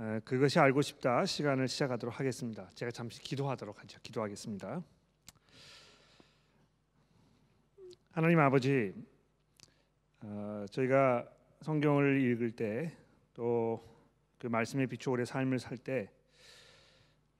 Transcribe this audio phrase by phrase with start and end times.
[0.00, 2.68] 에, 그것이 알고 싶다 시간을 시작하도록 하겠습니다.
[2.74, 4.00] 제가 잠시 기도하도록 하죠.
[4.02, 4.82] 기도하겠습니다.
[8.12, 8.92] 하나님 아버지,
[10.22, 11.28] 어, 저희가
[11.62, 13.00] 성경을 읽을 때
[13.34, 13.90] 또
[14.40, 16.10] 그 말씀에 비추어 오래 삶을 살때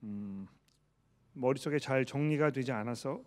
[0.02, 0.46] 음,
[1.32, 3.22] 머릿속에 잘 정리가 되지 않아서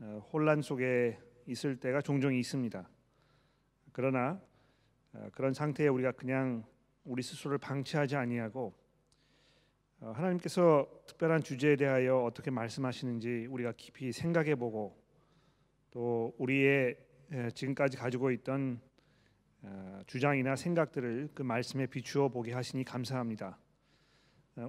[0.00, 2.86] 어, 혼란 속에 있을 때가 종종 있습니다.
[3.92, 4.38] 그러나
[5.14, 6.64] 어, 그런 상태에 우리가 그냥
[7.04, 8.74] 우리 스스로를 방치하지 아니하고
[10.00, 14.96] 어, 하나님께서 특별한 주제에 대하여 어떻게 말씀하시는지 우리가 깊이 생각해 보고
[15.90, 16.96] 또 우리의
[17.54, 18.80] 지금까지 가지고 있던
[19.62, 23.58] 어, 주장이나 생각들을 그 말씀에 비추어 보게 하시니 감사합니다.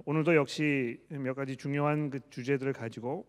[0.04, 3.26] 오늘도 역시 몇 가지 중요한 그 주제들을 가지고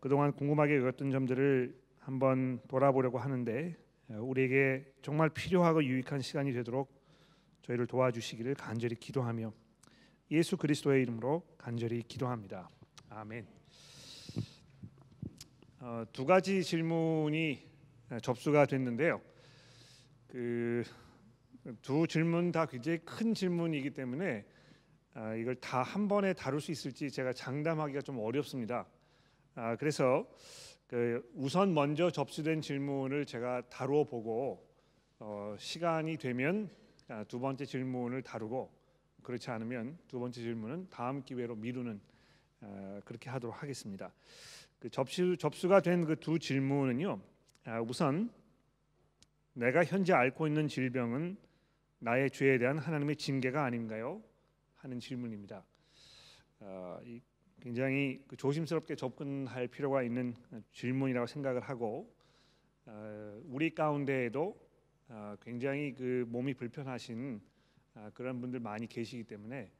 [0.00, 3.76] 그동안 궁금하게 여겼던 점들을 한번 돌아보려고 하는데
[4.10, 7.03] 우리에게 정말 필요하고 유익한 시간이 되도록
[7.64, 9.52] 저희를 도와주시기를 간절히 기도하며
[10.30, 12.70] 예수 그리스도의 이름으로 간절히 기도합니다.
[13.10, 13.46] 아멘.
[15.80, 17.68] 어, 두 가지 질문이
[18.22, 19.20] 접수가 됐는데요.
[20.28, 20.84] 그
[21.80, 24.44] 두 질문 다 굉장히 큰 질문이기 때문에
[25.14, 28.86] 아, 이걸 다 한 번에 다룰 수 있을지 제가 장담하기가 좀 어렵습니다.
[29.54, 30.28] 아, 그래서
[30.86, 34.68] 그 우선 먼저 접수된 질문을 제가 다루어 보고
[35.18, 36.83] 어, 시간이 되면 아,
[37.28, 38.70] 두 번째 질문을 다루고
[39.22, 42.00] 그렇지 않으면 두 번째 질문은 다음 기회로 미루는
[42.60, 44.12] 아, 그렇게 하도록 하겠습니다.
[44.78, 47.20] 그 접수 접수가 된 그 두 질문은요.
[47.64, 48.30] 아, 우선
[49.54, 51.36] 내가 현재 앓고 있는 질병은
[52.00, 54.22] 나의 죄에 대한 하나님의 징계가 아닌가요?
[54.76, 55.64] 하는 질문입니다.
[56.60, 57.00] 어,
[57.60, 60.34] 굉장히 그 조심스럽게 접근할 필요가 있는
[60.72, 62.12] 질문이라고 생각을 하고
[62.86, 64.58] 어, 우리 가운데에도
[65.08, 67.40] 어, 굉장히 그 몸이 불편하신
[67.94, 69.70] 어, 그런 분들 많이 계시기 때문에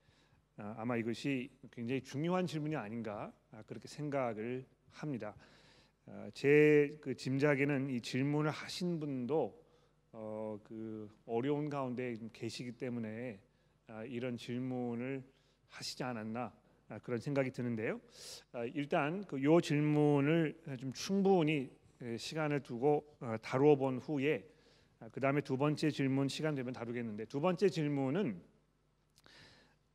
[0.56, 3.32] 아마 이것이 굉장히 중요한 질문이 아닌가
[3.66, 5.34] 그렇게 생각을 합니다.
[6.32, 9.60] 제그 짐작에는 이 질문을 하신 분도
[10.62, 13.40] 그 어려운 가운데 계시기 때문에
[14.06, 15.24] 이런 질문을
[15.70, 16.52] 하시지 않았나
[16.88, 18.00] 아, 그런 생각이 드는데요.
[18.52, 21.70] 아, 일단 그요 질문을 좀 충분히
[22.18, 24.53] 시간을 두고 어, 다루어 본 후에 아,
[25.12, 28.40] 그 다음에 두 번째 질문 시간 되면 다루겠는데 두 번째 질문은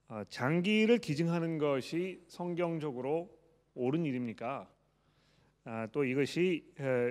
[0.09, 3.29] 어, 장기를 기증하는 것이 성경적으로
[3.75, 4.69] 옳은 일입니까?
[5.91, 6.65] 또 이것이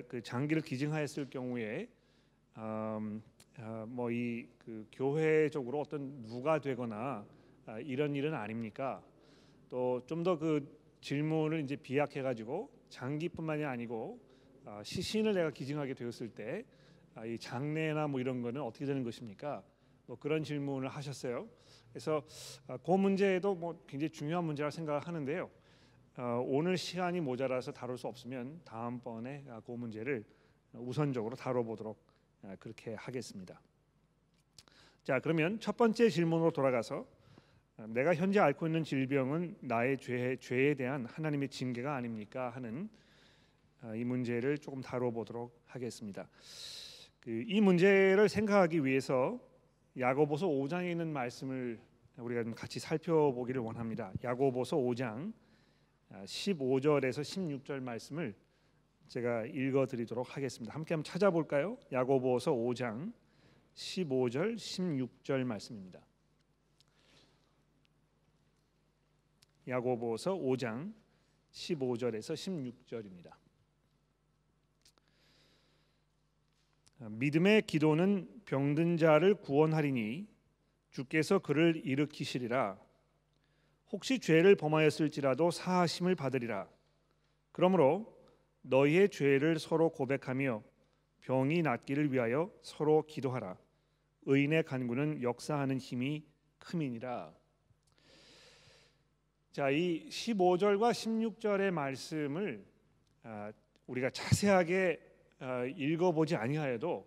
[0.08, 1.88] 그 장기를 기증하였을 경우에
[2.56, 3.22] 음,
[3.86, 7.24] 뭐이 그 교회적으로 어떤 누가 되거나
[7.84, 9.00] 이런 일은 아닙니까?
[9.68, 10.66] 또 좀 더 그
[11.00, 14.18] 질문을 이제 비약해 가지고 장기뿐만이 아니고
[14.64, 16.64] 아, 시신을 내가 기증하게 되었을 때
[17.26, 19.62] 이 아, 장례나 뭐 이런 거는 어떻게 되는 것입니까?
[20.06, 21.48] 뭐 그런 질문을 하셨어요.
[21.90, 22.22] 그래서
[22.66, 25.50] 아, 그 문제도 뭐 굉장히 중요한 문제라 생각하는데요.
[26.46, 30.24] 오늘 시간이 모자라서 다룰 수 없으면 다음번에 그 문제를
[30.72, 31.96] 우선적으로 다뤄보도록
[32.58, 33.60] 그렇게 하겠습니다.
[35.04, 37.06] 자 그러면 첫 번째 질문으로 돌아가서
[37.86, 42.90] 내가 현재 앓고 있는 질병은 나의 죄, 죄에 대한 하나님의 징계가 아닙니까 하는
[43.80, 46.28] 아, 이 문제를 조금 다뤄보도록 하겠습니다.
[47.28, 49.38] 그 이 문제를 생각하기 위해서
[49.98, 51.78] 야고보서 5장에 있는 말씀을
[52.16, 54.14] 우리가 좀 같이 살펴보기를 원합니다.
[54.24, 55.34] 야고보서 5장
[56.10, 58.34] 15절에서 아, 16절 말씀을
[59.08, 60.74] 제가 읽어 드리도록 하겠습니다.
[60.74, 61.76] 함께 한번 찾아볼까요?
[61.92, 63.12] 야고보서 5장
[63.74, 66.00] 15절 16절 말씀입니다.
[69.68, 70.94] 야고보서 5장
[71.50, 73.47] 15절에서 16절입니다.
[76.98, 80.26] 믿음의 기도는 병든 자를 구원하리니
[80.90, 82.78] 주께서 그를 일으키시리라.
[83.90, 86.68] 혹시 죄를 범하였을지라도 사하심을 받으리라.
[87.52, 88.16] 그러므로
[88.62, 90.62] 너희의 죄를 서로 고백하며
[91.20, 93.56] 병이 낫기를 위하여 서로 기도하라.
[94.26, 96.24] 의인의 간구는 역사하는 힘이
[96.58, 97.32] 크민이라.
[99.52, 102.64] 자, 이 15절과 16절의 말씀을
[103.22, 103.52] 아,
[103.86, 105.07] 우리가 자세하게 아,
[105.76, 107.06] 읽어보지 아니하여도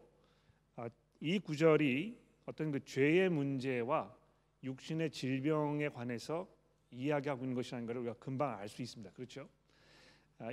[0.78, 0.90] 아,
[1.20, 4.14] 이 구절이 어떤 그 죄의 문제와
[4.64, 6.48] 육신의 질병에 관해서
[6.92, 9.12] 이야기하고 있는 것이라는 것을 우리가 금방 알 수 있습니다.
[9.12, 9.48] 그렇죠?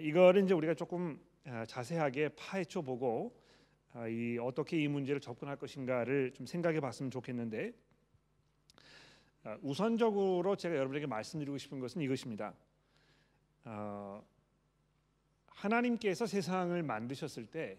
[0.00, 1.18] 이거를 이제 우리가 조금
[1.66, 3.36] 자세하게 파헤쳐 보고
[4.08, 7.72] 이 어떻게 이 문제를 접근할 것인가를 좀 생각해 봤으면 좋겠는데
[9.44, 12.54] 아, 우선적으로 제가 여러분에게 말씀드리고 싶은 것은 이것입니다.
[13.64, 14.22] 어,
[15.58, 17.76] 하나님께서 세상을 만드셨을 때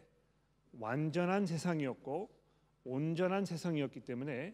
[0.77, 2.29] 완전한 세상이었고
[2.83, 4.53] 온전한 세상이었기 때문에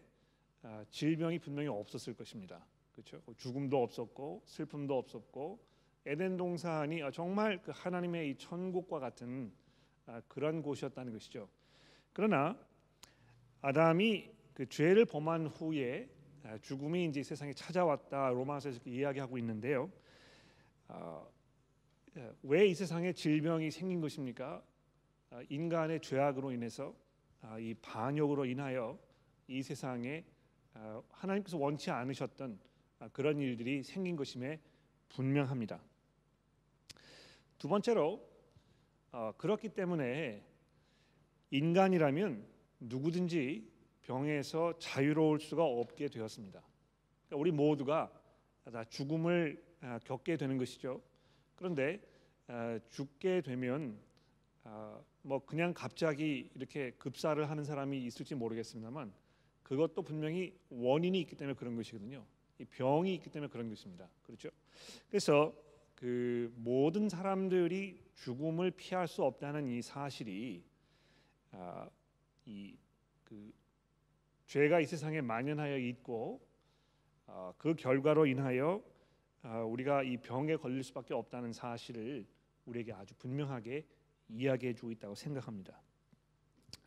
[0.62, 2.64] 아, 질병이 분명히 없었을 것입니다.
[2.92, 3.20] 그렇죠?
[3.36, 5.58] 죽음도 없었고 슬픔도 없었고
[6.06, 9.52] 에덴 동산이 정말 그 하나님의 이 천국과 같은
[10.06, 11.48] 아, 그런 곳이었다는 것이죠.
[12.12, 12.56] 그러나
[13.60, 16.08] 아담이 그 죄를 범한 후에
[16.44, 19.90] 아, 죽음이 이제 세상에 찾아왔다 로마서에서 이야기하고 있는데요.
[22.42, 24.62] 왜 이 세상에 질병이 생긴 것입니까?
[25.50, 26.94] 인간의 죄악으로 인해서
[27.58, 28.98] 이 반역으로 인하여
[29.48, 30.24] 이 세상에
[31.10, 32.58] 하나님께서 원치 않으셨던
[33.12, 34.60] 그런 일들이 생긴 것임에
[35.10, 35.80] 분명합니다.
[37.58, 38.26] 두 번째로
[39.12, 40.44] 어, 그렇기 때문에
[41.50, 42.46] 인간이라면
[42.80, 43.70] 누구든지
[44.02, 46.60] 병에서 자유로울 수가 없게 되었습니다.
[47.26, 48.12] 그러니까 우리 모두가
[48.70, 51.00] 다 죽음을 아, 겪게 되는 것이죠.
[51.56, 52.00] 그런데
[52.46, 53.98] 아, 죽게 되면
[54.64, 59.12] 아, 뭐 그냥 갑자기 이렇게 급사를 하는 사람이 있을지 모르겠습니다만
[59.62, 62.24] 그것도 분명히 원인이 있기 때문에 그런 것이거든요.
[62.58, 64.08] 이 병이 있기 때문에 그런 것입니다.
[64.22, 64.48] 그렇죠?
[65.08, 65.52] 그래서
[65.94, 70.62] 그 모든 사람들이 죽음을 피할 수 없다는 이 사실이
[71.52, 71.88] 아,
[72.44, 73.52] 이그
[74.46, 76.40] 죄가 이 세상에 만연하여 있고
[77.26, 78.95] 아, 그 결과로 인하여 아,
[79.54, 82.26] 우리가 이 병에 걸릴 수밖에 없다는 사실을
[82.64, 83.86] 우리에게 아주 분명하게
[84.28, 85.80] 이야기해 주고 있다고 생각합니다.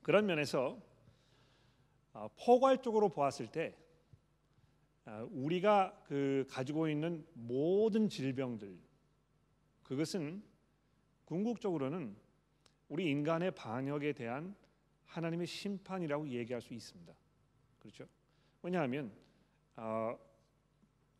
[0.01, 0.81] 그런 면에서
[2.13, 3.75] 아, 포괄적으로 보았을 때
[5.05, 8.77] 아, 우리가 그 가지고 있는 모든 질병들
[9.83, 10.43] 그것은
[11.25, 12.15] 궁극적으로는
[12.89, 14.55] 우리 인간의 반역에 대한
[15.05, 17.13] 하나님의 심판이라고 얘기할 수 있습니다.
[17.79, 18.05] 그렇죠?
[18.61, 19.11] 왜냐하면
[19.75, 20.17] 어,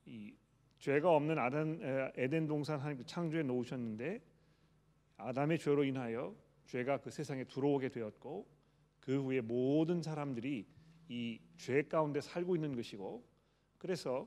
[0.06, 0.33] 이
[0.79, 1.79] 죄가 없는 아담
[2.15, 4.21] 에덴 동산 하나님 창조에 놓으셨는데
[5.17, 6.35] 아담의 죄로 인하여
[6.65, 8.47] 죄가 그 세상에 들어오게 되었고
[8.99, 10.65] 그 후에 모든 사람들이
[11.09, 13.21] 이 죄 가운데 살고 있는 것이고
[13.77, 14.25] 그래서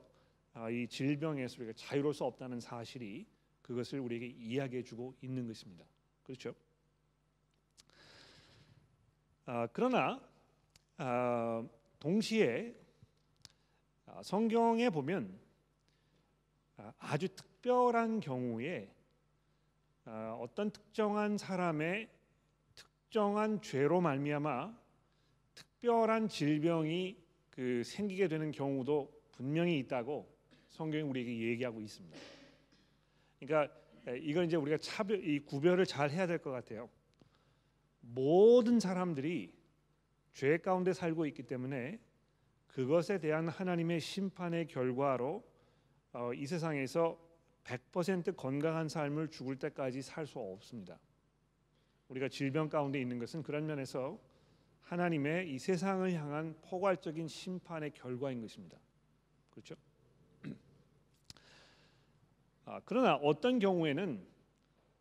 [0.52, 3.26] 아, 이 질병에서 우리가 자유로울 수 없다는 사실이
[3.62, 5.87] 그것을 우리에게 이야기해 주고 있는 것입니다.
[6.22, 6.54] 그렇죠?
[9.46, 10.20] 아, 그러나
[10.99, 11.66] 아,
[11.99, 12.75] 동시에
[14.04, 15.40] 아, 성경에 보면
[16.82, 18.93] 아, 아주 특별한 경우에
[20.05, 22.08] 아, 어떤 특정한 사람의
[22.75, 24.76] 특정한 죄로 말미암아
[25.55, 27.17] 특별한 질병이
[27.50, 30.29] 그 생기게 되는 경우도 분명히 있다고
[30.70, 32.19] 성경이 우리에게 얘기하고 있습니다.
[33.38, 33.73] 그러니까
[34.20, 36.88] 이건 이제 우리가 차별 이 구별을 잘 해야 될 것 같아요.
[38.00, 39.55] 모든 사람들이
[40.32, 42.00] 죄 가운데 살고 있기 때문에
[42.67, 45.44] 그것에 대한 하나님의 심판의 결과로
[46.12, 47.19] 어, 이 세상에서
[47.64, 50.99] 100% 건강한 삶을 죽을 때까지 살 수 없습니다.
[52.09, 54.20] 우리가 질병 가운데 있는 것은 그런 면에서
[54.82, 58.79] 하나님의 이 세상을 향한 포괄적인 심판의 결과인 것입니다.
[59.50, 59.75] 그렇죠?
[62.67, 64.26] 아, 그러나 어떤 경우에는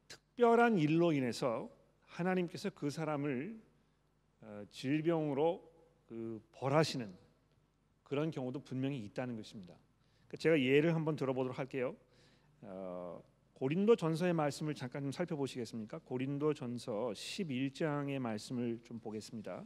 [0.07, 1.69] 특별한 일로 인해서
[2.05, 3.59] 하나님께서 그 사람을
[4.41, 5.69] 어, 질병으로
[6.07, 7.13] 그 벌하시는
[8.03, 9.75] 그런 경우도 분명히 있다는 것입니다.
[10.31, 11.93] 그러니까 제가 예를 한번 들어보도록 할게요.
[12.61, 13.21] 어,
[13.53, 15.99] 고린도 전서의 말씀을 잠깐 좀 살펴보시겠습니까?
[15.99, 19.65] 고린도 전서 11장의 말씀을 좀 보겠습니다.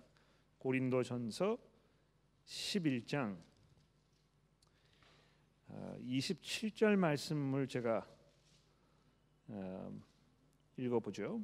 [0.58, 1.58] 고린도 전서
[2.46, 3.38] 11장
[6.02, 8.08] 27절 어, 말씀을 제가
[9.50, 10.02] 어,
[10.78, 11.44] 읽어보죠.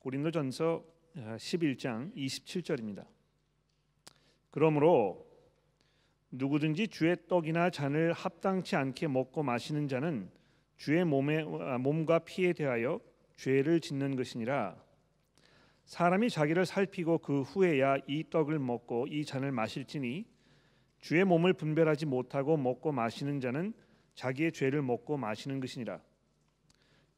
[0.00, 0.84] 고린도전서
[1.16, 3.17] 11장 어, 27절입니다.
[4.50, 5.26] 그러므로
[6.30, 10.30] 누구든지 주의 떡이나 잔을 합당치 않게 먹고 마시는 자는
[10.76, 11.42] 주의 몸에
[11.78, 13.00] 몸과 피에 대하여
[13.36, 14.76] 죄를 짓는 것이니라.
[15.84, 20.26] 사람이 자기를 살피고 그 후에야 이 떡을 먹고 이 잔을 마실지니
[20.98, 23.72] 주의 몸을 분별하지 못하고 먹고 마시는 자는
[24.14, 26.00] 자기의 죄를 먹고 마시는 것이니라.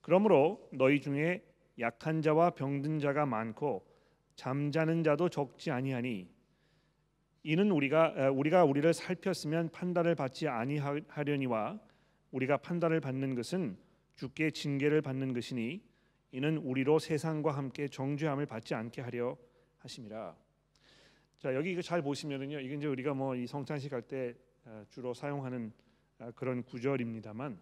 [0.01, 1.43] 그러므로 너희 중에
[1.79, 3.85] 약한 자와 병든 자가 많고
[4.37, 6.29] 잠자는 자도 적지 아니하니
[7.43, 11.81] 이는 우리가 우리가 우리를 살폈으면 판단을 받지 아니하려니와
[12.33, 13.79] 우리가 판단을 받는 것은
[14.15, 15.83] 주께 징계를 받는 것이니
[16.33, 19.37] 이는 우리로 세상과 함께 정죄함을 받지 않게 하려
[19.79, 20.37] 하심이라.
[21.39, 24.35] 자 여기 이거 잘 보시면은요 이게 이제 우리가 뭐 이 성찬식 할때
[24.67, 25.73] 아, 주로 사용하는
[26.19, 27.59] 아, 그런 구절입니다만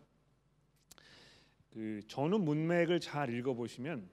[1.70, 4.10] 그 전후 문맥을 잘 읽어 보시면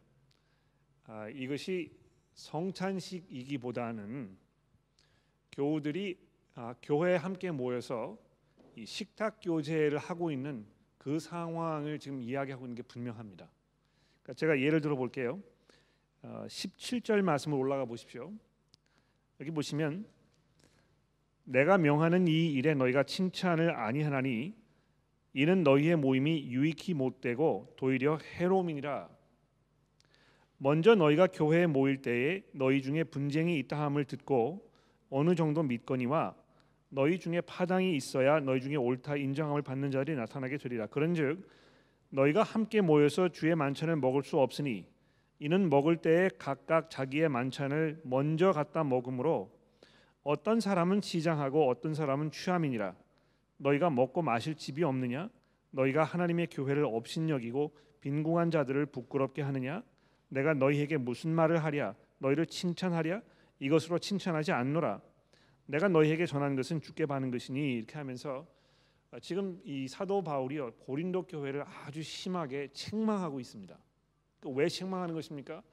[1.06, 1.92] 아, 이것이
[2.36, 4.38] 성찬식이기보다는
[5.56, 6.18] 교우들이
[6.56, 8.18] 아, 교회에 함께 모여서
[8.76, 10.66] 이 식탁 교제를 하고 있는
[10.98, 13.50] 그 상황을 지금 이야기하고 있는 게 분명합니다.
[14.22, 15.42] 그러니까 제가 예를 들어 볼게요.
[16.24, 18.34] 어, 17절 말씀을 올라가 보십시오.
[19.40, 20.06] 여기 보시면
[21.44, 24.56] 내가 명하는 이 일에 너희가 칭찬을 아니하나니
[25.34, 29.10] 이는 너희의 모임이 유익히 못되고 도리어 해로움이니라.
[30.58, 34.66] 먼저 너희가 교회에 모일 때에 너희 중에 분쟁이 있다 함을 듣고
[35.10, 36.36] 어느 정도 믿거니와
[36.90, 40.88] 너희 중에 파당이 있어야 너희 중에 옳다 인정함을 받는 자들이 나타나게 되리라.
[40.88, 41.48] 그런즉
[42.10, 44.88] 너희가 함께 모여서 주의 만찬을 먹을 수 없으니
[45.40, 49.52] 이는 먹을 때에 각각 자기의 만찬을 먼저 갖다 먹으므로
[50.24, 52.96] 어떤 사람은 시장하고 어떤 사람은 취함이니라.
[53.58, 55.30] 너희가 먹고 마실 집이 없느냐?
[55.72, 59.84] 너희가 하나님의 교회를 업신여기고 빈궁한 자들을 부끄럽게 하느냐?
[60.30, 61.96] 내가 너희에게 무슨 말을 하랴?
[62.20, 63.22] 너희를 칭찬하랴
[63.60, 65.02] 이것으로 칭찬하지 않노라
[65.68, 68.46] 내가 너희에게 전한 것은 주께 받는 것이니 이렇게 하면서
[69.22, 73.78] 지금 이 사도 바울이요 고린도 교회를 아주 심하게 책망하고 있습니다.
[74.48, 75.64] 왜 책망하는 것입니까?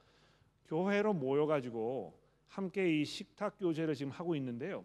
[0.67, 4.85] 교회로 모여가지고 함께 이 식탁 교제를 지금 하고 있는데요.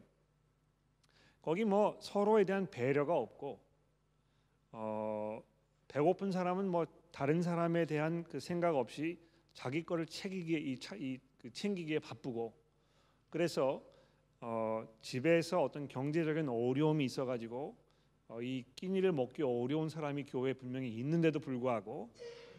[1.41, 3.61] 거기 뭐 서로에 대한 배려가 없고
[4.71, 5.41] 어,
[5.87, 9.19] 배고픈 사람은 뭐 다른 사람에 대한 그 생각 없이
[9.53, 12.53] 자기 거를 챙기기에 이, 이, 그 챙기기에 바쁘고
[13.37, 13.83] 그래서
[14.41, 17.77] 어, 집에서 어떤 경제적인 어려움이 있어가지고
[18.29, 22.09] 어, 이 끼니를 먹기 어려운 사람이 교회에 분명히 있는데도 불구하고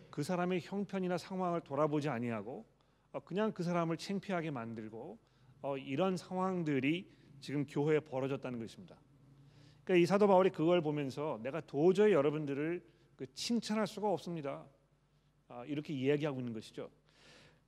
[0.08, 2.64] 그 사람의 형편이나 상황을 돌아보지 아니하고
[3.10, 5.18] 어, 그냥 그 사람을 창피하게 만들고
[5.62, 8.94] 어, 이런 상황들이 지금 교회에 벌어졌다는 것입니다.
[9.82, 12.84] 그러니까 이 사도 바울이 그걸 보면서 내가 도저히 여러분들을
[13.16, 14.64] 그 칭찬할 수가 없습니다.
[15.48, 16.88] 아, 이렇게 이야기하고 있는 것이죠.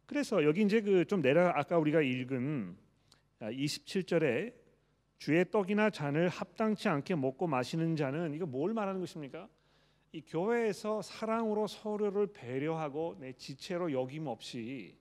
[0.06, 2.76] 그래서 여기 이제 그 좀 내려 아까 우리가 읽은
[3.40, 4.60] 27절에 아,
[5.18, 9.48] 주의 떡이나 잔을 합당치 않게 먹고 마시는 자는 이거 뭘 말하는 것입니까?
[10.12, 14.96] 이 교회에서 사랑으로 서로를 배려하고 내 지체로 여김 없이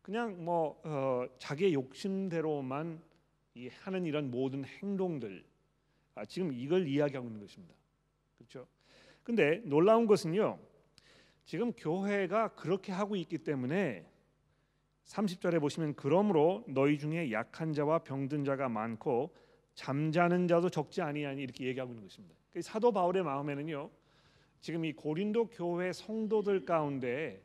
[0.00, 3.02] 그냥 뭐 어, 자기의 욕심대로만
[3.54, 5.44] 이 하는 이런 모든 행동들
[6.14, 7.74] 아, 지금 이걸 이야기하고 있는 것입니다.
[8.38, 8.66] 그렇죠?
[9.22, 10.58] 근데 놀라운 것은요.
[11.44, 14.06] 지금 교회가 그렇게 하고 있기 때문에
[15.06, 19.34] 30절에 보시면 그러므로 너희 중에 약한 자와 병든 자가 많고
[19.74, 22.34] 잠자는 자도 적지 아니하니 이렇게 얘기하고 있는 것입니다.
[22.52, 23.90] 그 사도 바울의 마음에는요.
[24.60, 27.42] 지금 이 고린도 교회 성도들 가운데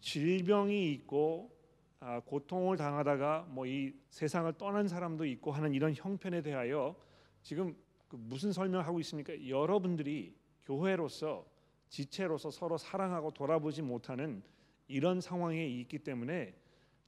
[0.00, 1.56] 질병이 있고
[1.98, 6.94] 아, 고통을 당하다가 뭐 이 세상을 떠난 사람도 있고 하는 이런 형편에 대하여
[7.42, 7.76] 지금
[8.08, 9.48] 그 무슨 설명하고 있습니까?
[9.48, 11.46] 여러분들이 교회로서
[11.88, 14.42] 지체로서 서로 사랑하고 돌아보지 못하는
[14.88, 16.54] 이런 상황에 있기 때문에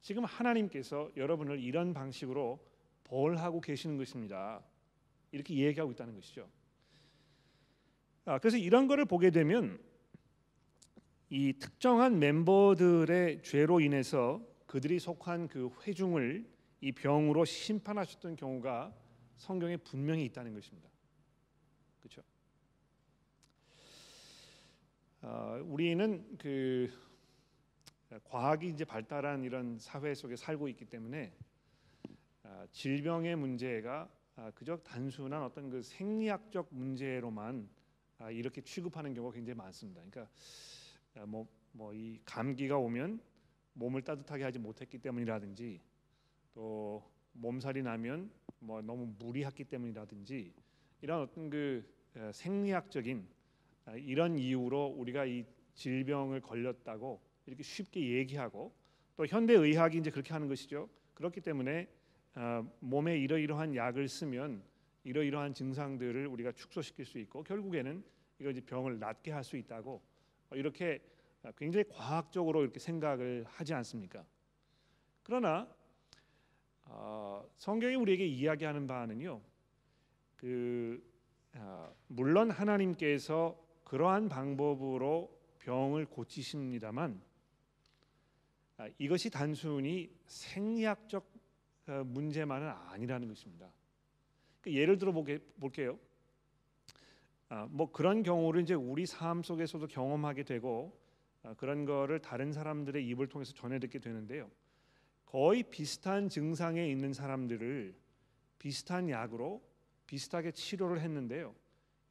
[0.00, 2.64] 지금 하나님께서 여러분을 이런 방식으로
[3.04, 4.62] 벌하고 계시는 것입니다.
[5.32, 6.48] 이렇게 얘기하고 있다는 것이죠.
[8.24, 9.78] 아, 그래서 이런 것을 보게 되면
[11.30, 16.48] 이 특정한 member들의 죄로 인해서 그들이 속한 그 회중을
[16.80, 18.94] 이 병으로 심판하셨던 경우가
[19.36, 20.88] 성경에 분명히 있다는 것입니다.
[22.00, 22.22] 그렇죠?
[25.22, 26.90] 어, 우리는 그
[28.24, 31.32] 과학이 이제 발달한 이런 사회 속에 살고 있기 때문에
[32.42, 37.68] 아, 질병의 문제가 아, 그저 단순한 어떤 그 생리학적 문제로만
[38.18, 40.00] 아, 이렇게 취급하는 경우가 굉장히 많습니다.
[40.10, 40.30] 그러니까
[41.26, 43.20] 뭐 뭐 이 감기가 오면
[43.74, 45.80] 몸을 따뜻하게 하지 못했기 때문이라든지
[46.54, 50.52] 또 몸살이 나면 뭐 너무 무리했기 때문이라든지
[51.02, 51.84] 이런 어떤 그
[52.32, 53.24] 생리학적인
[53.98, 58.72] 이런 이유로 우리가 이 질병을 걸렸다고 이렇게 쉽게 얘기하고
[59.16, 60.88] 또 현대 의학이 이제 그렇게 하는 것이죠.
[61.14, 61.88] 그렇기 때문에
[62.34, 64.62] 어, 몸에 이러이러한 약을 쓰면
[65.04, 68.04] 이러이러한 증상들을 우리가 축소시킬 수 있고 결국에는
[68.38, 70.02] 이거 이제 병을 낫게 할 수 있다고
[70.52, 71.00] 이렇게
[71.56, 74.24] 굉장히 과학적으로 이렇게 생각을 하지 않습니까?
[75.22, 75.68] 그러나
[76.84, 79.40] 어, 성경이 우리에게 이야기하는 바는요.
[80.36, 81.02] 그
[81.54, 87.27] 어, 물론 하나님께서 그러한 방법으로 병을 고치십니다만 아,
[88.98, 91.28] 이것이 단순히 생리학적
[91.88, 93.72] 어, 문제만은 아니라는 것입니다.
[94.60, 95.98] 그 예를 들어 볼게요.
[97.48, 100.96] 아, 뭐 그런 경우를 이제 우리 삶 속에서도 경험하게 되고
[101.42, 104.50] 아, 그런 거를 다른 사람들의 입을 통해서 전해 듣게 되는데요.
[105.24, 107.94] 거의 비슷한 증상에 있는 사람들을
[108.58, 109.62] 비슷한 약으로
[110.06, 111.54] 비슷하게 치료를 했는데요.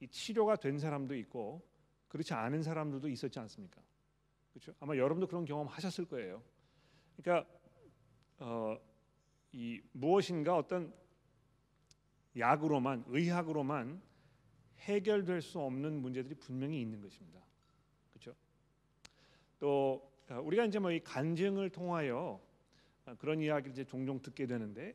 [0.00, 1.62] 이 치료가 된 사람도 있고
[2.08, 3.80] 그렇지 않은 사람들도 있었지 않습니까?
[4.52, 4.72] 그렇죠?
[4.80, 6.42] 아마 여러분도 그런 경험 하셨을 거예요.
[7.22, 7.48] 그러니까
[8.38, 8.78] 어,
[9.52, 10.92] 이 무엇인가 어떤
[12.36, 14.00] 약으로만 의학으로만
[14.80, 17.40] 해결될 수 없는 문제들이 분명히 있는 것입니다.
[18.12, 18.34] 그렇죠?
[19.58, 22.40] 또 어, 우리가 이제 뭐 이 간증을 통하여
[23.06, 24.94] 어, 그런 이야기를 이제 종종 듣게 되는데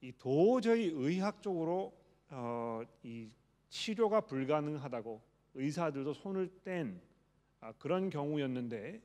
[0.00, 1.92] 이 도저히 의학적으로
[2.30, 3.30] 어, 이
[3.68, 5.22] 치료가 불가능하다고
[5.54, 7.00] 의사들도 손을 뗀
[7.60, 9.00] 아, 그런 경우였는데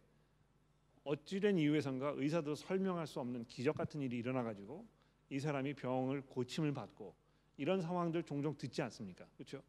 [1.08, 4.86] 어찌된 이유에선가 의사도 설명할 수 없는 기적 같은 일이 일어나 가지고
[5.30, 7.16] 이 사람이 병을 고침을 받고
[7.56, 9.26] 이런 상황들 종종 듣지 않습니까?
[9.36, 9.64] 그렇죠?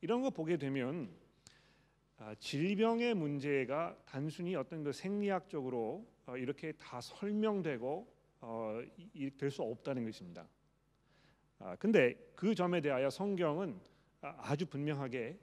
[0.00, 1.10] 이런 거 보게 되면
[2.18, 8.82] 아, 질병의 문제가 단순히 어떤 그 생리학적으로 어, 이렇게 다 설명되고 어,
[9.38, 10.48] 될수 없다는 것입니다.
[11.60, 13.78] 아, 근데 그 점에 대하여 성경은
[14.20, 15.38] 아주 분명하게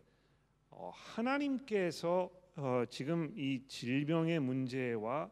[0.71, 5.29] 어, 하나님께서 어, 지금 이 질병의 문제와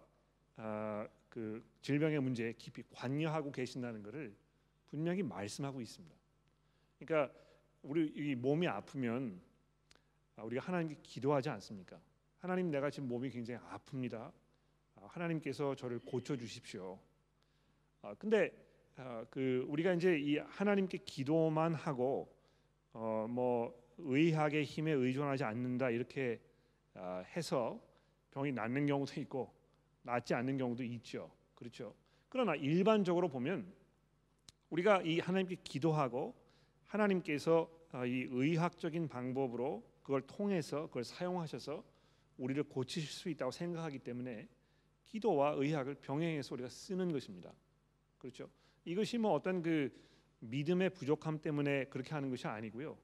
[0.58, 4.36] 어, 그 질병의 문제에 깊이 관여하고 계신다는 것을
[4.86, 6.16] 분명히 말씀하고 있습니다.
[7.00, 7.34] 그러니까
[7.82, 9.42] 우리 이 몸이 아프면
[10.36, 12.00] 아, 우리가 하나님께 기도하지 않습니까?
[12.38, 14.32] 하나님 내가 지금 몸이 굉장히 아픕니다.
[14.96, 17.00] 아, 하나님께서 저를 고쳐 주십시오.
[18.04, 18.52] 아, 근데
[18.98, 22.32] 어, 그 우리가 이제 이 하나님께 기도만 하고
[22.94, 26.55] 어, 뭐 의학의 힘에 의존하지 않는다 이렇게 어,
[27.36, 27.82] 해서
[28.32, 29.54] 병이 낫는 경우도 있고
[30.04, 31.32] 낫지 않는 경우도 있죠.
[31.56, 31.96] 그렇죠.
[32.30, 33.74] 그러나 일반적으로 보면
[34.70, 36.36] 우리가 이 하나님께 기도하고
[36.86, 41.84] 하나님께서 어, 이 의학적인 방법으로 그걸 통해서 그걸 사용하셔서
[42.38, 44.48] 우리를 고치실 수 있다고 생각하기 때문에
[45.06, 47.54] 기도와 의학을 병행해서 우리가 쓰는 것입니다.
[48.18, 48.50] 그렇죠.
[48.84, 49.90] 이것이 뭐 어떤 그
[50.40, 52.98] 믿음의 부족함 때문에 그렇게 하는 것이 아니고요.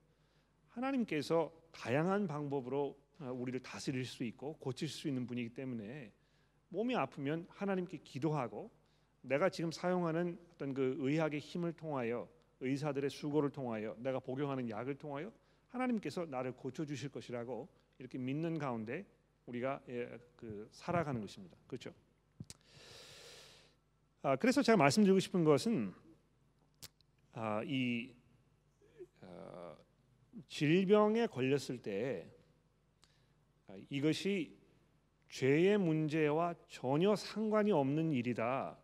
[0.68, 6.12] 하나님께서 다양한 방법으로 어, 우리를 다스릴 수 있고 고칠 수 있는 분이기 때문에
[6.70, 8.72] 몸이 아프면 하나님께 기도하고
[9.22, 12.28] 내가 지금 사용하는 어떤 그 의학의 힘을 통하여
[12.60, 15.32] 의사들의 수고를 통하여 내가 복용하는 약을 통하여
[15.70, 17.68] 하나님께서 나를 고쳐 주실 것이라고
[18.00, 19.06] 이렇게 믿는 가운데
[19.46, 21.58] 우리가 예, 그 살아가는 것입니다.
[21.68, 21.94] 그렇죠?
[24.24, 25.94] 아, 그래서 제가 말씀드리고 싶은 것은
[27.34, 28.14] 아, 이
[29.22, 29.78] 어,
[30.48, 32.41] 질병에 걸렸을 때 아,
[33.90, 34.58] 이것이
[35.30, 38.78] 죄의 문제와 전혀 상관이 없는 일이다.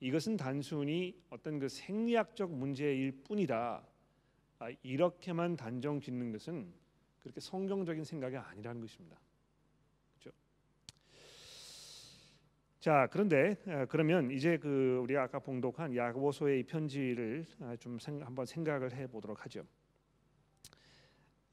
[0.00, 3.84] 이것은 단순히 어떤 그 생리학적 문제일 뿐이다.
[4.58, 6.72] 아, 이렇게만 단정 짓는 것은
[7.20, 9.18] 그렇게 성경적인 생각이 아니라는 것입니다.
[12.84, 18.92] 자 그런데 아, 그러면 이제 그 우리가 아까 봉독한 야고보서의 편지를 아, 좀 한번 생각을
[18.92, 19.64] 해 보도록 하죠.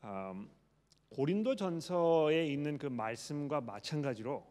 [0.03, 0.49] 음,
[1.11, 4.49] 고린도전서에 있는 그 말씀과 마찬가지로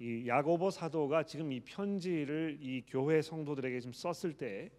[0.00, 4.70] 이 야고보 사도가 지금 이 편지를 이 교회 성도들에게 좀 썼을 때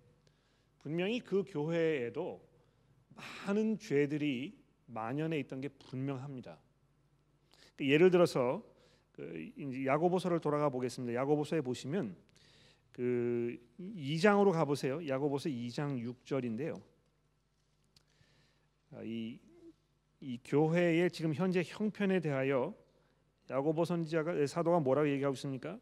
[0.80, 2.46] 분명히 그 교회에도
[3.16, 6.60] 많은 죄들이 만연해 있던 게 분명합니다.
[7.80, 8.64] 예를 들어서
[9.14, 9.52] 그
[9.86, 11.14] 야고보서를 돌아가 보겠습니다.
[11.20, 12.16] 야고보서에 보시면
[12.92, 15.08] 그 2장으로 가 보세요.
[15.08, 16.82] 야고보서 2장 6절인데요.
[18.92, 19.40] 아, 이,
[20.20, 22.74] 이 교회의 지금 현재 형편에 대하여
[23.50, 25.78] 야고보 선지자가 사도가 뭐라고 얘기하고 있습니까?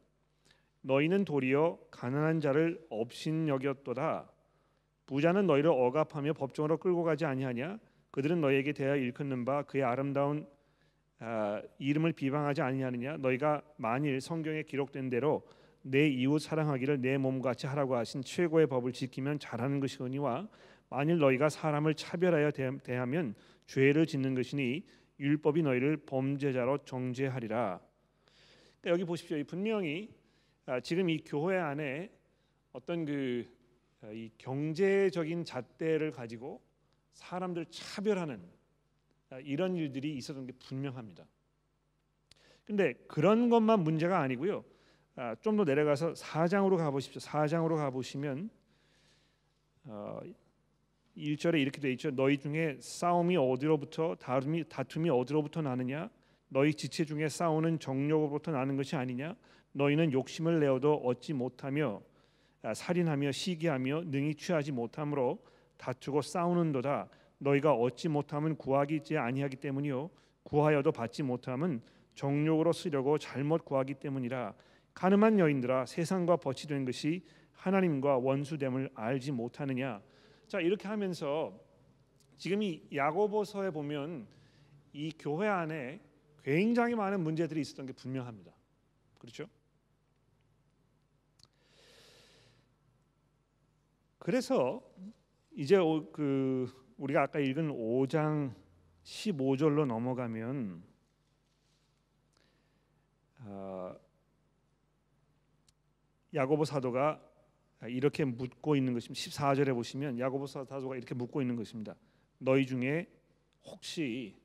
[0.81, 4.29] 너희는 도리어 가난한 자를 업신 여겼도다.
[5.07, 7.79] 부자는 너희를 억압하며 법정으로 끌고 가지 아니하냐?
[8.11, 10.47] 그들은 너희에게 대하여 일컫는 바 그의 아름다운
[11.19, 15.47] 아, 이름을 비방하지 아니하느냐 너희가 만일 성경에 기록된 대로
[15.81, 20.47] 내 이웃 사랑하기를 내 몸같이 하라고 하신 최고의 법을 지키면 잘하는 것이거니와
[20.95, 24.86] 만일 너희가 사람을 차별하여 대하면 죄를 짓는 것이니
[25.19, 27.81] 율법이 너희를 범죄자로 정죄하리라.
[28.79, 29.43] 그러니까 여기 보십시오.
[29.43, 30.15] 분명히
[30.65, 32.10] 아, 지금 이 교회 안에
[32.71, 33.45] 어떤 그이
[34.03, 36.62] 아, 경제적인 잣대를 가지고
[37.12, 38.41] 사람들 차별하는
[39.31, 41.25] 아, 이런 일들이 있었던 게 분명합니다.
[42.63, 44.63] 근데 그런 것만 문제가 아니고요.
[45.17, 47.19] 아, 좀더 내려가서 4장으로 가보십시오.
[47.19, 48.49] 4장으로 가보시면
[49.84, 50.21] 어,
[51.17, 52.12] 1절에 이렇게 돼 있죠.
[52.12, 56.10] 너희 중에 싸움이 어디로부터 다툼이, 다툼이 어디로부터 나느냐?
[56.49, 59.36] 너희 지체 중에 싸우는 정욕으로부터 나는 것이 아니냐?
[59.71, 62.01] 너희는 욕심을 내어도 얻지 못하며
[62.62, 65.39] 아, 살인하며 시기하며 능히 취하지 못함으로
[65.78, 67.10] 다투고 싸우는도다.
[67.38, 70.10] 너희가 얻지 못함은 구하기 아니하기 때문이요
[70.43, 71.82] 구하여도 받지 못함은
[72.15, 74.54] 정욕으로 쓰려고 잘못 구하기 때문이라
[74.93, 80.01] 가늠한 여인들아 세상과 벗이 된 것이 하나님과 원수됨을 알지 못하느냐
[80.47, 81.60] 자 이렇게 하면서
[82.38, 84.27] 지금 이 야고보서에 보면
[84.93, 85.99] 이 교회 안에
[86.43, 88.53] 굉장히 많은 문제들이 있었던 게 분명합니다.
[89.17, 89.47] 그렇죠?
[94.19, 94.81] 그래서
[95.55, 95.77] 이제
[96.12, 98.53] 그 우리가 아까 읽은 5장
[99.03, 100.84] 15절로 넘어가면
[103.39, 103.95] 어,
[106.34, 107.21] 야고보 사도가
[107.83, 109.19] 이렇게 묻고 있는 것입니다.
[109.19, 111.95] 14절에 보시면 야고보 사도가 이렇게 묻고 있는 것입니다.
[112.38, 113.07] 너희 중에
[113.63, 114.35] 혹시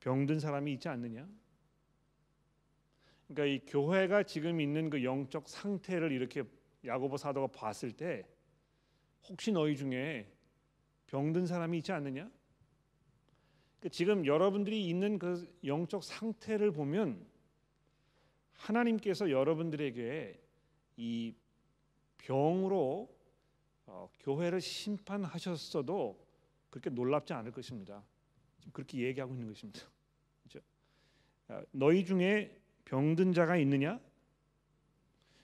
[0.00, 1.28] 병든 사람이 있지 않느냐?
[3.28, 6.44] 그러니까 이 교회가 지금 있는 그 영적 상태를 이렇게
[6.84, 8.26] 야고보 사도가 봤을 때
[9.28, 10.30] 혹시 너희 중에
[11.06, 12.30] 병든 사람이 있지 않느냐?
[13.78, 17.26] 그러니까 지금 여러분들이 있는 그 영적 상태를 보면
[18.52, 20.40] 하나님께서 여러분들에게
[20.96, 21.34] 이
[22.22, 23.08] 병으로
[23.86, 26.26] 어, 교회를 심판하셨어도
[26.70, 28.02] 그렇게 놀랍지 않을 것입니다.
[28.58, 29.80] 지금 그렇게 얘기하고 있는 것입니다.
[30.42, 30.64] 그렇죠?
[31.48, 34.00] 어, 너희 중에 병든 자가 있느냐?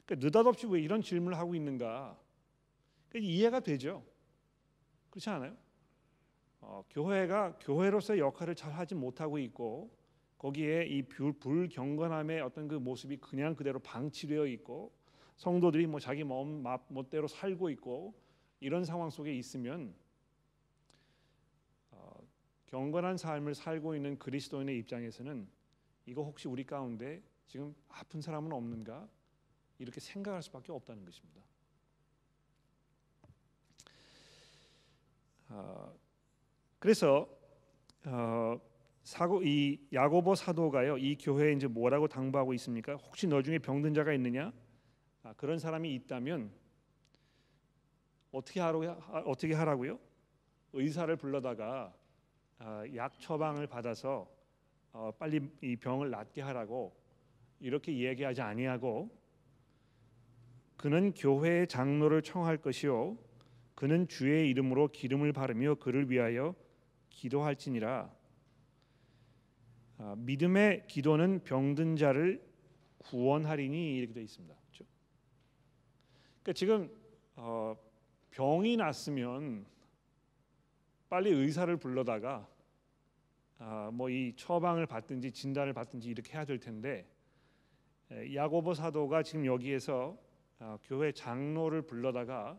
[0.06, 2.18] 그러니까 느닷없이 왜 이런 질문을 하고 있는가?
[3.08, 4.04] 그러니까 이해가 되죠.
[5.10, 5.56] 그렇지 않아요?
[6.60, 9.90] 어, 교회가 교회로서의 역할을 잘 하지 못하고 있고
[10.38, 14.97] 거기에 이 불경건함의 어떤 그 모습이 그냥 그대로 방치되어 있고
[15.38, 18.14] 성도들이 뭐 자기 마음 멋대로 살고 있고
[18.60, 19.94] 이런 상황 속에 있으면
[21.92, 22.12] 어,
[22.66, 25.48] 경건한 삶을 살고 있는 그리스도인의 입장에서는
[26.06, 29.08] 이거 혹시 우리 가운데 지금 아픈 사람은 없는가
[29.78, 31.40] 이렇게 생각할 수밖에 없다는 것입니다.
[35.50, 35.94] 어,
[36.80, 37.28] 그래서
[38.04, 38.60] 어,
[39.04, 42.96] 사고 이 야고보 사도가요 이 교회에 이제 뭐라고 당부하고 있습니까?
[42.96, 44.52] 혹시 너 중에 병든 자가 있느냐?
[45.28, 46.50] 아, 그런 사람이 있다면
[48.32, 48.86] 어떻게 하라고
[49.26, 49.98] 어떻게 하라고요?
[50.72, 51.94] 의사를 불러다가
[52.58, 54.26] 아, 약 처방을 받아서
[54.90, 56.96] 어, 빨리 이 병을 낫게 하라고
[57.60, 59.10] 이렇게 얘기하지 아니하고
[60.78, 63.18] 그는 교회의 장로를 청할 것이요
[63.74, 66.54] 그는 주의 이름으로 기름을 바르며 그를 위하여
[67.10, 68.10] 기도할지니라
[69.98, 72.42] 아, 믿음의 기도는 병든 자를
[72.96, 74.67] 구원하리니 이렇게 되어 있습니다.
[76.48, 76.90] 그러니까 지금
[77.36, 77.76] 어,
[78.30, 79.66] 병이 났으면
[81.10, 82.48] 빨리 의사를 불러다가
[83.58, 87.06] 아, 뭐이 처방을 받든지 진단을 받든지 이렇게 해야 될 텐데
[88.34, 90.16] 야고보 사도가 지금 여기에서
[90.58, 92.58] 아, 교회 장로를 불러다가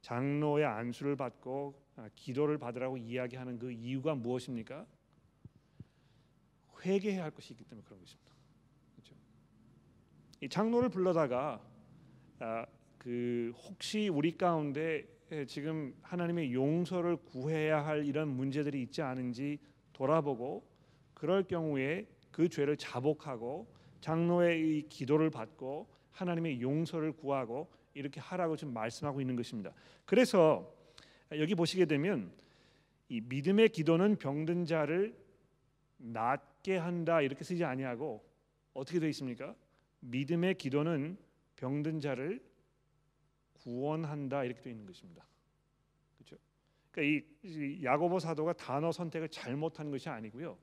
[0.00, 4.86] 장로의 안수를 받고 아, 기도를 받으라고 이야기하는 그 이유가 무엇입니까?
[6.84, 8.30] 회개해야 할 것이 있기 때문에 그런 것입니다.
[8.94, 9.16] 그렇죠?
[10.40, 11.60] 이 장로를 불러다가
[12.38, 12.66] 아,
[13.04, 15.04] 그 혹시 우리 가운데
[15.46, 19.58] 지금 하나님의 용서를 구해야 할 이런 문제들이 있지 않은지
[19.92, 20.66] 돌아보고
[21.12, 29.20] 그럴 경우에 그 죄를 자복하고 장로의 기도를 받고 하나님의 용서를 구하고 이렇게 하라고 지금 말씀하고
[29.20, 29.74] 있는 것입니다.
[30.06, 30.74] 그래서
[31.32, 32.32] 여기 보시게 되면
[33.10, 35.14] 이 믿음의 기도는 병든 자를
[35.98, 38.24] 낫게 한다 이렇게 쓰지 아니하고
[38.72, 39.54] 어떻게 되어 있습니까?
[40.00, 41.18] 믿음의 기도는
[41.56, 42.40] 병든 자를
[43.64, 45.26] 구원한다 이렇게 되어 있는 것입니다.
[46.16, 46.36] 그렇죠?
[46.90, 50.56] 그러니까 이 야고보 사도가 단어 선택을 잘못한 것이 아니고요.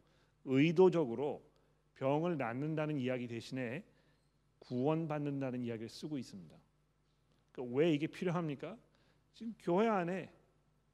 [0.46, 1.44] 의도적으로
[1.96, 3.84] 병을 낫는다는 이야기 대신에
[4.60, 6.56] 구원받는다는 이야기를 쓰고 있습니다.
[7.52, 8.78] 그러니까 왜 이게 필요합니까?
[9.34, 10.32] 지금 교회 안에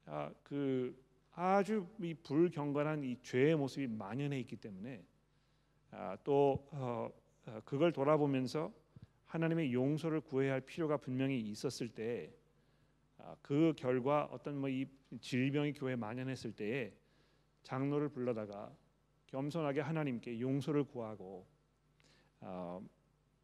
[0.06, 0.98] 아, 그
[1.34, 5.04] 아주 이 불경건한 이 죄의 모습이 만연해 있기 때문에
[5.92, 7.10] 아, 또 어,
[7.46, 8.74] 어, 그걸 돌아보면서
[9.38, 12.44] 하나님의 용서를 구해야 할 필요가 분명히 있었을 때그
[13.20, 14.88] 아, 결과 어떤 뭐 이
[15.22, 16.92] 질병이 교회에 만연했을 때에
[17.62, 18.76] 장로를 불러다가
[19.28, 21.46] 겸손하게 하나님께 용서를 구하고
[22.40, 22.84] 어,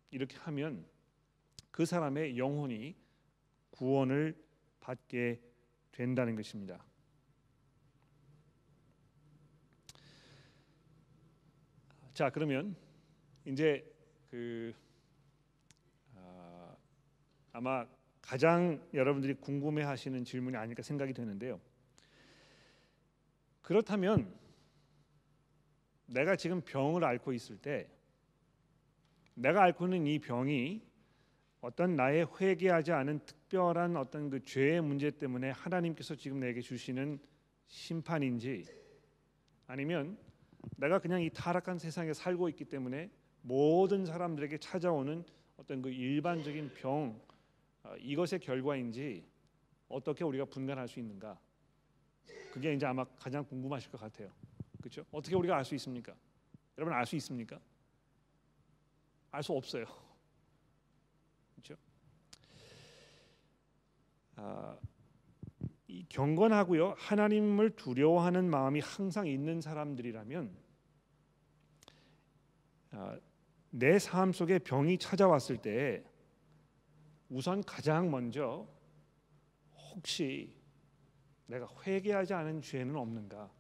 [0.09, 0.83] 이렇게 하면
[1.69, 2.95] 그 사람의 영혼이
[3.69, 4.35] 구원을
[4.79, 5.39] 받게
[5.91, 6.83] 된다는 것입니다.
[12.15, 12.75] 자 그러면
[13.45, 13.87] 이제
[14.31, 14.82] 그 아,
[17.53, 17.85] 아마
[18.19, 21.61] 가장 여러분들이 궁금해하시는 질문이 아닐까 생각이 되는데요.
[23.61, 24.33] 그렇다면
[26.07, 27.87] 내가 지금 병을 앓고 있을 때
[29.35, 30.81] 내가 앓고 있는 이 병이
[31.61, 37.19] 어떤 나의 회개하지 않은 특별한 어떤 그 죄의 문제 때문에 하나님께서 지금 내게 주시는
[37.67, 38.65] 심판인지
[39.67, 40.17] 아니면
[40.77, 43.11] 내가 그냥 이 타락한 세상에 살고 있기 때문에
[43.41, 45.23] 모든 사람들에게 찾아오는
[45.57, 47.32] 어떤 그 일반적인 병 어,
[47.99, 49.25] 이것의 결과인지
[49.89, 51.39] 어떻게 우리가 분간할 수 있는가?
[52.51, 54.31] 그게 이제 아마 가장 궁금하실 것 같아요.
[54.79, 55.05] 그렇죠?
[55.11, 56.13] 어떻게 우리가 알 수 있습니까?
[56.77, 57.59] 여러분 알 수 있습니까?
[59.31, 59.85] 알 수 없어요.
[61.55, 61.75] 그렇죠?
[64.35, 64.77] 아,
[66.09, 70.55] 경건하고요 하나님을 두려워하는 마음이 항상 있는 사람들이라면
[72.91, 73.17] 아,
[73.71, 76.03] 내 삶 속에 병이 찾아왔을 때
[77.33, 78.67] 우선 가장 먼저
[79.75, 80.55] 혹시
[81.47, 83.51] 내가 회개하지 않은 죄는 없는가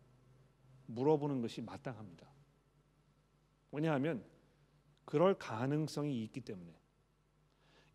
[0.85, 2.29] 물어보는 것이 마땅합니다.
[3.71, 4.23] 왜냐하면
[5.05, 6.71] 그럴 가능성이 있기 때문에.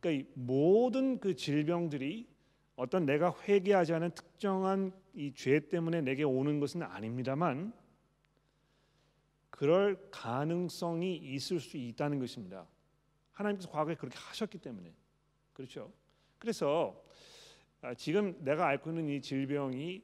[0.01, 2.29] 그러니까 모든 그 질병들이
[2.75, 7.73] 어떤 내가 회개하지 않은 특정한 이 죄 때문에 내게 오는 것은 아닙니다만
[9.51, 12.67] 그럴 가능성이 있을 수 있다는 것입니다.
[13.33, 14.93] 하나님께서 과거에 그렇게 하셨기 때문에
[15.59, 15.93] 그렇죠.
[16.39, 17.05] 그래서
[17.83, 20.03] 아, 지금 내가 앓고 있는 이 질병이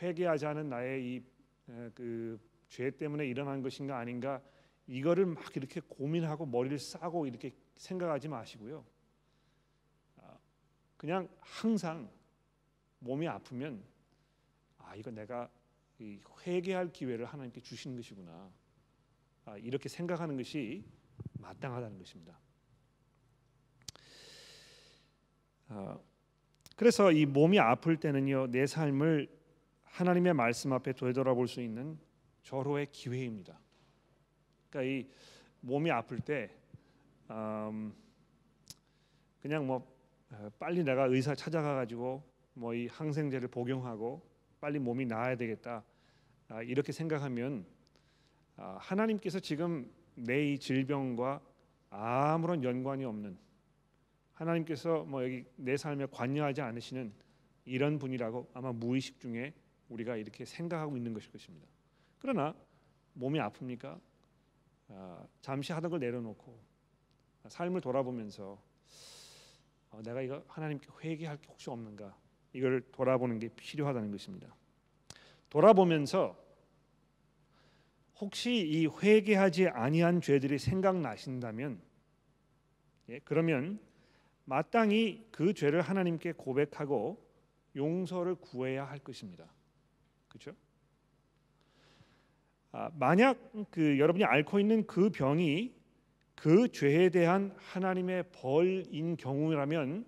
[0.00, 1.32] 회개하지 않은 나의 이
[1.94, 2.38] 그
[2.72, 4.42] 죄 때문에 일어난 것인가 아닌가
[4.86, 8.82] 이거를 막 이렇게 고민하고 머리를 싸고 이렇게 생각하지 마시고요.
[10.16, 10.38] 아,
[10.96, 12.10] 그냥 항상
[13.00, 13.84] 몸이 아프면
[14.78, 15.50] 아 이거 내가
[16.46, 18.50] 회개할 기회를 하나님께 주신 것이구나
[19.44, 20.82] 아, 이렇게 생각하는 것이
[21.34, 22.38] 마땅하다는 것입니다.
[25.61, 25.61] 아,
[26.76, 29.28] 그래서 이 몸이 아플 때는요 내 삶을
[29.84, 31.98] 하나님의 말씀 앞에 되돌아볼 수 있는
[32.42, 33.58] 절호의 기회입니다.
[34.70, 35.06] 그러니까 이
[35.60, 36.50] 몸이 아플 때
[37.30, 37.92] 음,
[39.40, 39.86] 그냥 뭐
[40.30, 42.22] 어, 빨리 내가 의사 찾아가 가지고
[42.54, 44.22] 뭐 이 항생제를 복용하고
[44.60, 45.82] 빨리 몸이 나아야 되겠다
[46.48, 47.64] 아, 이렇게 생각하면
[48.56, 51.40] 아, 하나님께서 지금 내 이 질병과
[51.90, 53.36] 아무런 연관이 없는
[54.42, 57.12] 하나님께서 뭐 여기 내 삶에 관여하지 않으시는
[57.64, 59.54] 이런 분이라고 아마 무의식 중에
[59.88, 61.66] 우리가 이렇게 생각하고 있는 것일 것입니다.
[62.18, 62.54] 그러나
[63.14, 64.00] 몸이 아픕니까?
[64.88, 66.58] 아, 잠시 하던 걸 내려놓고
[67.48, 68.60] 삶을 돌아보면서
[69.90, 72.16] 어, 내가 이거 하나님께 회개할 게 혹시 없는가
[72.52, 74.54] 이걸 돌아보는 게 필요하다는 것입니다.
[75.50, 76.36] 돌아보면서
[78.20, 81.80] 혹시 이 회개하지 아니한 죄들이 생각나신다면
[83.08, 83.80] 예, 그러면
[84.44, 87.22] 마땅히 그 죄를 하나님께 고백하고
[87.76, 89.46] 용서를 구해야 할 것입니다.
[90.28, 90.52] 그렇죠?
[92.72, 93.38] 아, 만약
[93.70, 95.74] 그 여러분이 앓고 있는 그 병이
[96.34, 100.06] 그 죄에 대한 하나님의 벌인 경우라면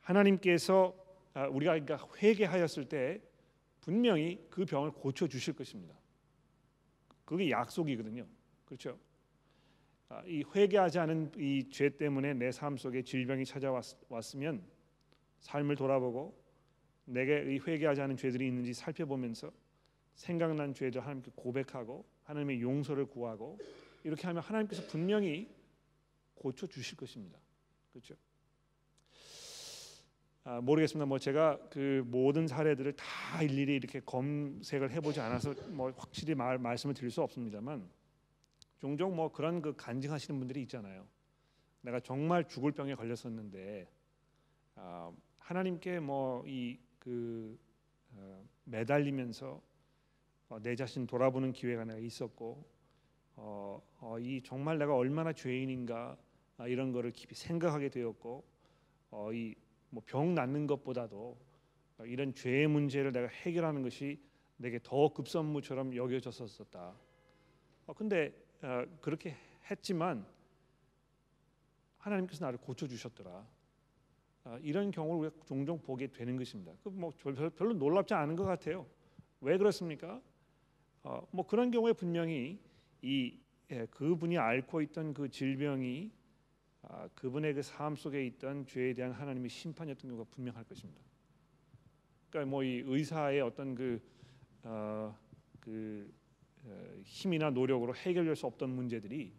[0.00, 0.94] 하나님께서
[1.34, 3.20] 아, 우리가 그러니까 회개하였을 때
[3.80, 5.94] 분명히 그 병을 고쳐 주실 것입니다.
[7.24, 8.26] 그게 약속이거든요.
[8.64, 8.98] 그렇죠?
[10.08, 14.62] 아, 이 회개하지 않은 이 죄 때문에 내 삶 속에 질병이 찾아왔으면
[15.40, 16.34] 삶을 돌아보고
[17.04, 19.50] 내게 이 회개하지 않은 죄들이 있는지 살펴보면서
[20.14, 23.58] 생각난 죄들 하나님께 고백하고 하나님의 용서를 구하고
[24.04, 25.48] 이렇게 하면 하나님께서 분명히
[26.34, 27.38] 고쳐 주실 것입니다.
[27.92, 28.14] 그렇죠?
[30.44, 31.06] 아, 모르겠습니다.
[31.06, 36.94] 뭐 제가 그 모든 사례들을 다 일일이 이렇게 검색을 해보지 않아서 뭐 확실히 말, 말씀을
[36.94, 37.88] 드릴 수 없습니다만
[38.78, 41.06] 종종 뭐 그런 그 간증하시는 분들이 있잖아요.
[41.80, 43.88] 내가 정말 죽을 병에 걸렸었는데
[44.74, 47.58] 아, 하나님께 뭐 이그
[48.14, 49.62] 어, 매달리면서
[50.48, 52.64] 어, 내 자신 돌아보는 기회가 내가 있었고
[53.36, 56.16] 어, 어, 이 정말 내가 얼마나 죄인인가
[56.58, 58.44] 아, 이런 거를 깊이 생각하게 되었고
[59.10, 61.36] 어, 이뭐 병 낫는 것보다도
[62.04, 64.20] 이런 죄의 문제를 내가 해결하는 것이
[64.58, 66.94] 내게 더 급선무처럼 여겨졌었다.
[67.86, 68.45] 어, 근데 어,
[69.00, 69.36] 그렇게
[69.70, 70.26] 했지만
[71.98, 73.46] 하나님께서 나를 고쳐 주셨더라.
[74.44, 76.72] 어, 이런 경우를 우리가 종종 보게 되는 것입니다.
[76.84, 77.12] 그뭐
[77.56, 78.86] 별로 놀랍지 않은 것 같아요.
[79.40, 80.20] 왜 그렇습니까?
[81.02, 82.60] 어, 뭐 그런 경우에 분명히
[83.02, 83.38] 이
[83.72, 86.12] 예, 그분이 앓고 있던 그 질병이
[86.82, 91.00] 아, 그분의 그 삶 속에 있던 죄에 대한 하나님의 심판이었던 경우가 분명할 것입니다.
[92.30, 94.00] 그러니까 뭐 이 의사의 어떤 그,
[94.62, 95.16] 어,
[95.58, 96.15] 그 어,
[97.04, 99.32] 힘이나 노력으로 해결될 수 없던 문제들이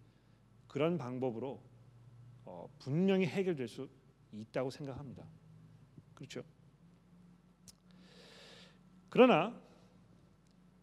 [0.67, 1.61] 그런 방법으로
[2.45, 3.89] 어, 분명히 해결될 수
[4.31, 5.25] 있다고 생각합니다.
[6.13, 6.43] 그렇죠?
[9.09, 9.59] 그러나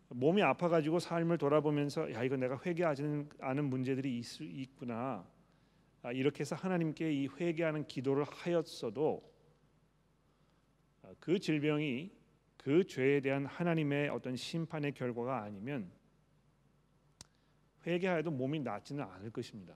[0.09, 5.27] 몸이 아파가지고 삶을 돌아보면서 야 이거 내가 회개하지 않은 문제들이 있, 있구나
[6.03, 9.23] 아, 이렇게 해서 하나님께 이 회개하는 기도를 하였어도
[11.03, 12.13] 아, 그 질병이
[12.57, 15.91] 그 죄에 대한 하나님의 어떤 심판의 결과가 아니면
[17.87, 19.75] 회개하여도 몸이 낫지는 않을 것입니다.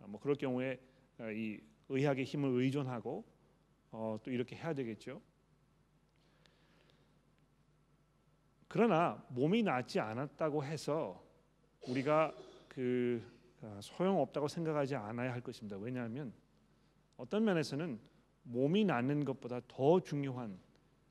[0.00, 0.80] 아, 뭐 그럴 경우에
[1.34, 3.24] 이 의학의 힘을 의존하고
[3.90, 5.20] 어, 또 이렇게 해야 되겠죠.
[8.68, 11.22] 그러나 몸이 낫지 않았다고 해서
[11.88, 12.34] 우리가
[12.68, 13.22] 그
[13.60, 15.76] 아, 소용 없다고 생각하지 않아야 할 것입니다.
[15.76, 16.32] 왜냐하면
[17.16, 18.00] 어떤 면에서는
[18.44, 20.58] 몸이 낫는 것보다 더 중요한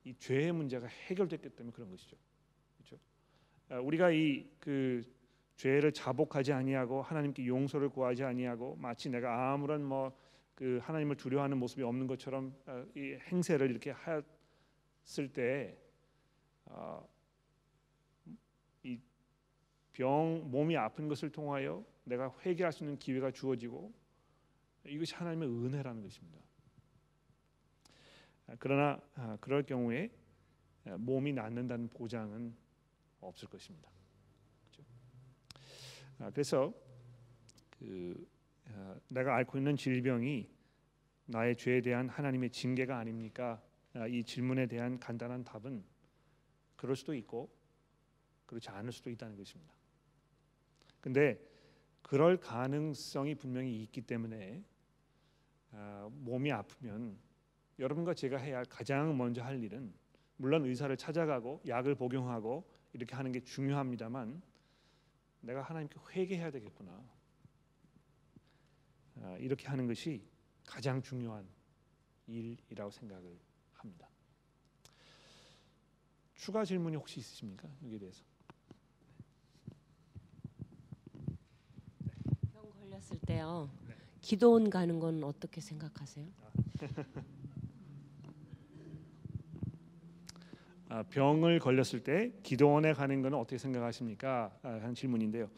[0.03, 2.17] 이 죄의 문제가 해결됐기 때문에 그런 것이죠.
[2.77, 2.97] 그렇죠?
[3.69, 5.03] 아, 우리가 이 그
[5.61, 10.11] 죄를 자복하지 아니하고 하나님께 용서를 구하지 아니하고 마치 내가 아무런 뭐
[10.61, 13.95] 그 하나님을 두려워하는 모습이 없는 것처럼 어, 이 행세를 이렇게
[15.03, 15.75] 했을 때
[16.65, 17.03] 어,
[18.83, 23.91] 이병 몸이 아픈 것을 통하여 내가 회개할 수 있는 기회가 주어지고
[24.85, 26.39] 이것이 하나님의 은혜라는 것입니다.
[28.45, 30.11] 아, 그러나 아, 그럴 경우에
[30.85, 32.55] 아, 몸이 낫는다는 보장은
[33.19, 33.89] 없을 것입니다.
[36.21, 36.33] 그렇죠?
[36.33, 36.73] 그래서
[37.71, 38.27] 그
[39.09, 40.49] 내가 앓고 있는 질병이
[41.25, 43.61] 나의 죄에 대한 하나님의 징계가 아닙니까?
[44.09, 45.83] 이 질문에 대한 간단한 답은
[46.75, 47.49] 그럴 수도 있고
[48.45, 49.73] 그렇지 않을 수도 있다는 것입니다.
[50.99, 51.39] 근데
[52.01, 54.63] 그럴 가능성이 분명히 있기 때문에
[56.11, 57.17] 몸이 아프면
[57.79, 59.93] 여러분과 제가 해야 할 가장 먼저 할 일은
[60.37, 64.41] 물론 의사를 찾아가고 약을 복용하고 이렇게 하는 게 중요합니다만
[65.41, 67.03] 내가 하나님께 회개해야 되겠구나.
[69.21, 70.23] 아, 이렇게 하는 것이
[70.65, 71.47] 가장 중요한
[72.27, 73.37] 일이라고 생각을
[73.73, 74.07] 합니다.
[76.35, 77.67] 추가 질문이 혹시 있으십니까?
[77.83, 78.23] 여기에 대해서.
[82.53, 83.69] 병 걸렸을 때요.
[84.21, 86.27] 기도원 가는 건 어떻게 생각하세요?
[86.41, 86.51] 아,
[91.09, 94.51] 병을 걸렸을 때 기도원에 가는 것은 어떻게 생각하십니까?
[94.63, 95.49] 아, 한 질문인데요.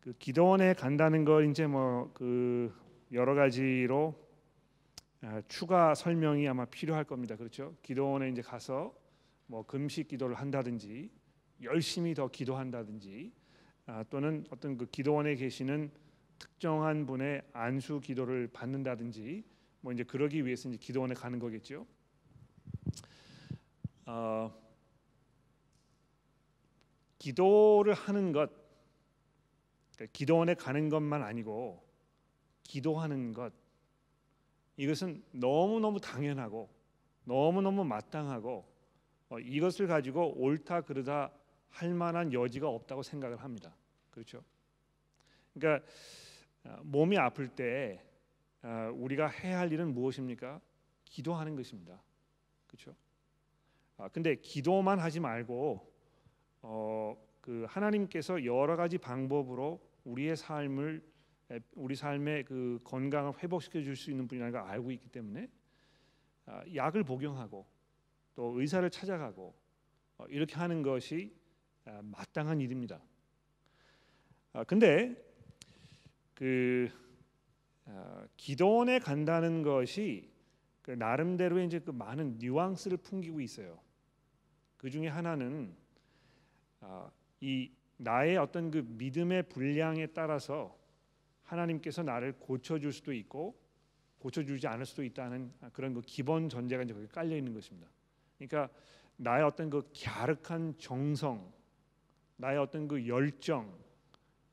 [0.00, 2.72] 그 기도원에 간다는 걸 이제 뭐 그
[3.12, 4.14] 여러 가지로
[5.22, 7.36] 아, 추가 설명이 아마 필요할 겁니다.
[7.36, 7.74] 그렇죠?
[7.82, 8.94] 기도원에 이제 가서
[9.46, 11.10] 뭐 금식 기도를 한다든지
[11.62, 13.32] 열심히 더 기도한다든지
[14.10, 15.90] 또는 어떤 그 기도원에 계시는
[16.38, 19.42] 특정한 분의 안수 기도를 받는다든지
[19.80, 21.86] 뭐 이제 그러기 위해서 이제 기도원에 가는 거겠죠.
[24.10, 24.50] 어,
[27.18, 28.50] 기도를 하는 것,
[29.94, 31.86] 그러니까 기도원에 가는 것만 아니고
[32.62, 33.52] 기도하는 것
[34.78, 36.70] 이것은 너무 너무 당연하고
[37.24, 38.64] 너무 너무 마땅하고
[39.28, 41.30] 어, 이것을 가지고 옳다 그르다
[41.68, 43.76] 할 만한 여지가 없다고 생각을 합니다.
[44.10, 44.42] 그렇죠?
[45.52, 45.86] 그러니까
[46.64, 48.02] 어, 몸이 아플 때
[48.62, 50.62] 어, 우리가 해야 할 일은 무엇입니까?
[51.04, 52.00] 기도하는 것입니다.
[52.68, 52.94] 그렇죠?
[53.98, 55.92] 아, 근데 기도만 하지 말고
[56.62, 61.02] 어, 그 하나님께서 여러 가지 방법으로 우리의 삶을
[61.74, 65.48] 우리 삶의 그 건강을 회복시켜 줄 수 있는 분이라는 걸 알고 있기 때문에
[66.46, 67.66] 아, 약을 복용하고
[68.34, 69.54] 또 의사를 찾아가고
[70.18, 71.34] 어, 이렇게 하는 것이
[71.84, 73.00] 아, 마땅한 일입니다.
[74.52, 75.16] 아, 근데
[76.34, 76.88] 그
[77.86, 80.30] 아, 기도원에 간다는 것이
[80.82, 83.80] 그 나름대로 이제 그 많은 뉘앙스를 풍기고 있어요.
[84.78, 85.76] 그 중에 하나는
[86.80, 87.10] 아,
[87.40, 90.76] 이 나의 어떤 그 믿음의 분량에 따라서
[91.42, 93.58] 하나님께서 나를 고쳐줄 수도 있고
[94.20, 97.88] 고쳐주지 않을 수도 있다는 그런 그 기본 전제가 이제 거기 깔려 있는 것입니다.
[98.36, 98.72] 그러니까
[99.16, 101.52] 나의 어떤 그 갸륵한 정성,
[102.36, 103.76] 나의 어떤 그 열정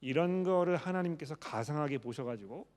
[0.02, 2.68] 이런 거를 하나님께서 가상하게 보셔가지고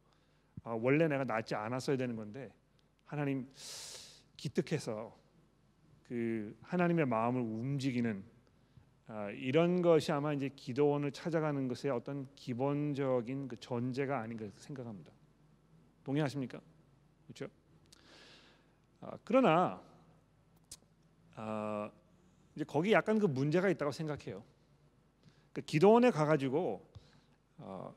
[0.65, 2.53] 아, 원래 내가 낫지 않았어야 되는 건데
[3.07, 3.51] 하나님
[4.37, 5.17] 기특해서
[6.09, 8.25] 그 하나님의 마음을 움직이는
[9.09, 15.13] 아, 이런 것이 아마 이제 기도원을 찾아가는 것의 어떤 기본적인 그 전제가 아닌가 생각합니다.
[16.05, 16.61] 동의하십니까?
[17.27, 17.47] 그렇죠?
[19.01, 19.83] 아, 그러나
[21.37, 21.91] 아,
[22.55, 24.43] 이제 거기 약간 그 문제가 있다고 생각해요.
[25.53, 26.87] 그 기도원에 가가지고
[27.59, 27.95] 어,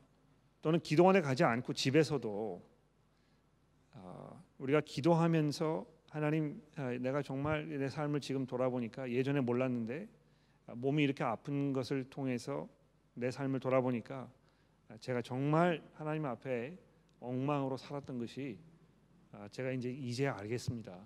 [0.60, 2.62] 또는 기도원에 가지 않고 집에서도
[3.94, 10.06] 어, 우리가 기도하면서 하나님 아, 내가 정말 내 삶을 지금 돌아보니까 예전에 몰랐는데
[10.66, 12.68] 아, 몸이 이렇게 아픈 것을 통해서
[13.14, 14.30] 내 삶을 돌아보니까
[14.90, 16.76] 아, 제가 정말 하나님 앞에
[17.18, 18.58] 엉망으로 살았던 것이
[19.52, 21.02] 제가 이제 이제 알겠습니다.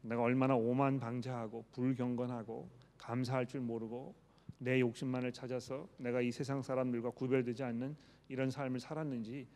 [0.00, 4.14] 내가 얼마나 오만 방자하고 불경건하고 감사할 줄 모르고
[4.56, 7.94] 내 욕심만을 찾아서 내가 이 세상 사람들과 구별되지 않는
[8.28, 9.46] 이런 삶을 살았는지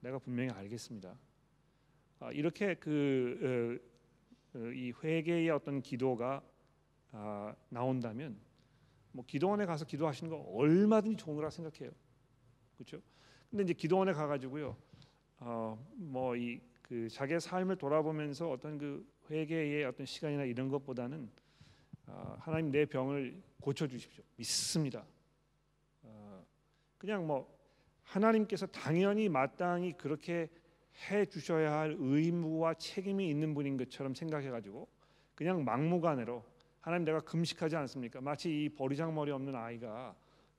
[0.00, 1.16] 내가 분명히 알겠습니다.
[2.32, 3.93] 이렇게 그 어, 어,
[4.58, 6.42] 이 회개의 어떤 기도가
[7.12, 8.36] 아, 나온다면
[9.12, 11.92] 뭐 기도원에 가서 기도하시는 거 얼마든지 좋은 거라 생각해요.
[12.76, 13.00] 그렇죠?
[13.50, 14.76] 근데 이제 기도원에 가 가지고요.
[15.38, 21.30] 어, 뭐이 그 자기의 삶을 돌아보면서 어떤 그 회개의 어떤 시간이나 이런 것보다는
[22.06, 24.24] 어, 하나님 내 병을 고쳐 주십시오.
[24.36, 25.06] 믿습니다.
[26.02, 26.44] 어,
[26.98, 27.52] 그냥 뭐
[28.02, 30.50] 하나님께서 당연히 마땅히 그렇게
[31.10, 34.88] 해 주셔야 할 의무와 책임이 있는 분인 것처럼 생각해 가지고
[35.34, 36.44] 그냥 막무가내로
[36.80, 38.20] 하나님 내가 금식하지 않습니까?
[38.20, 40.14] 마치 이 버리장머리 없는 아이가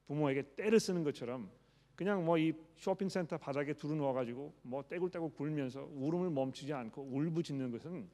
[0.08, 1.50] 부모에게 때를 쓰는 것처럼
[1.96, 7.72] 그냥 뭐 이 쇼핑센터 바닥에 두루 누워 가지고 뭐 떼굴떼굴 굴면서 울음을 멈추지 않고 울부짖는
[7.72, 8.10] 것은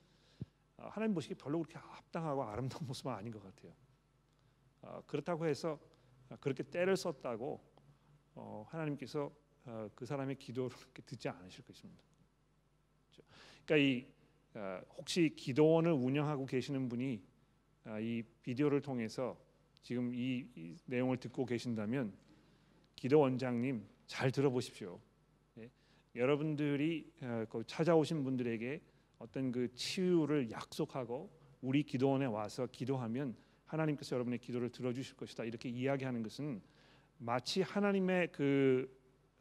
[0.78, 3.74] 아, 하나님 보시기 별로 그렇게 합당하고 아름다운 모습은 아닌 것 같아요.
[4.84, 5.80] 아, 그렇다고 해서
[6.39, 7.59] 그렇게 때를 썼다고
[8.36, 9.32] 어, 하나님께서
[9.65, 12.03] 어, 그 사람의 기도를 듣지 않으실 것입니다.
[13.66, 14.05] 그러니까 이
[14.53, 17.22] 어, 혹시 기도원을 운영하고 계시는 분이
[17.99, 19.38] 이 비디오를 통해서
[19.82, 22.14] 지금 이, 이 내용을 듣고 계신다면
[22.95, 24.99] 기도원장님 잘 들어보십시오.
[25.57, 25.70] 예?
[26.16, 27.12] 여러분들이
[27.49, 28.82] 그 찾아오신 분들에게
[29.18, 31.32] 어떤 그 치유를 약속하고
[31.62, 33.36] 우리 기도원에 와서 기도하면
[33.66, 36.62] 하나님께서 여러분의 기도를 들어주실 것이다 이렇게 이야기하는 것은
[37.18, 38.93] 마치 하나님의 그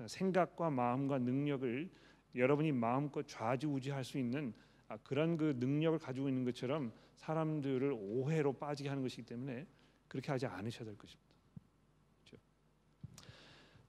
[0.07, 1.91] 생각과 마음과 능력을
[2.35, 4.53] 여러분이 마음껏 좌지우지할 수 있는
[4.89, 9.67] 아, 그런 그 능력을 가지고 있는 것처럼 사람들을 오해로 빠지게 하는 것이기 때문에
[10.09, 11.31] 그렇게 하지 않으셔야 될 것입니다.
[12.25, 12.43] 그렇죠?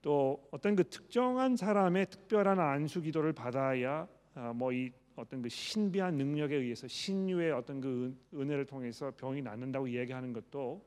[0.01, 6.55] 또 어떤 그 특정한 사람의 특별한 안수 기도를 받아야 아, 뭐이 어떤 그 신비한 능력에
[6.55, 10.85] 의해서 신유의 어떤 그 은혜를 통해서 병이 낫는다고 이야기하는 것도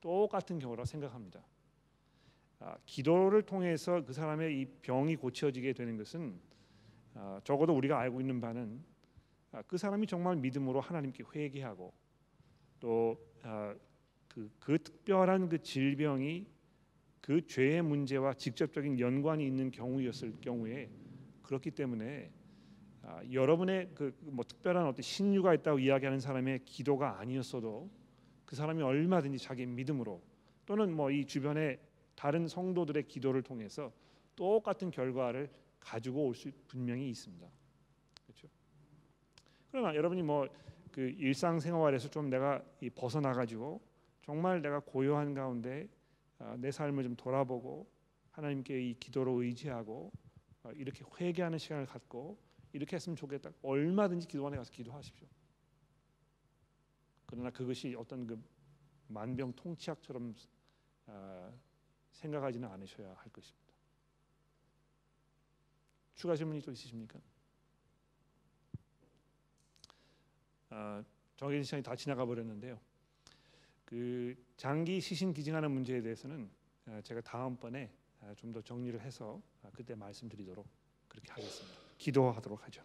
[0.00, 1.44] 똑같은 경우라 생각합니다.
[2.60, 6.49] 아, 기도를 통해서 그 사람의 이 병이 고쳐지게 되는 것은 아,
[7.44, 8.82] 적어도 우리가 알고 있는 바는
[9.52, 11.92] 아, 그 사람이 정말 믿음으로 하나님께 회개하고
[12.80, 13.74] 또그 아,
[14.28, 16.46] 그 특별한 그 질병이
[17.20, 20.88] 그 죄의 문제와 직접적인 연관이 있는 경우였을 경우에
[21.42, 22.30] 그렇기 때문에
[23.02, 27.90] 아, 여러분의 그 뭐 특별한 어떤 신유가 있다고 이야기하는 사람의 기도가 아니었어도
[28.44, 30.22] 그 사람이 얼마든지 자기 믿음으로
[30.66, 31.80] 또는 뭐 이 주변의
[32.14, 33.92] 다른 성도들의 기도를 통해서
[34.36, 35.50] 똑같은 결과를
[35.80, 37.48] 가지고 올 수 분명히 있습니다.
[38.26, 38.48] 그렇죠?
[39.70, 40.48] 그러나 여러분이 뭐
[40.92, 42.62] 그 일상 생활에서 좀 내가
[42.94, 43.80] 벗어나 가지고
[44.22, 45.88] 정말 내가 고요한 가운데
[46.38, 47.88] 아, 내 삶을 좀 돌아보고
[48.32, 50.10] 하나님께 이 기도로 의지하고
[50.62, 52.38] 아, 이렇게 회개하는 시간을 갖고
[52.72, 53.50] 이렇게 했으면 좋겠다.
[53.62, 55.26] 얼마든지 기도원에 가서 기도하십시오.
[57.26, 58.42] 그러나 그것이 어떤 그
[59.08, 60.34] 만병통치약처럼
[61.06, 61.52] 아,
[62.12, 63.69] 생각하지는 않으셔야 할 것입니다.
[66.20, 67.18] 추가 질문이 또 있으십니까?
[70.68, 71.02] 아,
[71.34, 72.78] 정해진 시간이 다 지나가 버렸는데요.
[73.86, 76.50] 그 장기 시신 기증하는 문제에 대해서는
[76.84, 77.90] 아, 제가 다음번에
[78.20, 80.68] 아, 좀더 정리를 해서 아, 그때 말씀드리도록
[81.08, 81.78] 그렇게 하겠습니다.
[81.96, 82.84] 기도하도록 하죠.